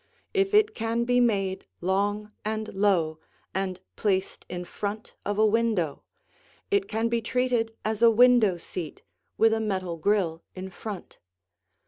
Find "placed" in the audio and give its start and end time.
3.95-4.47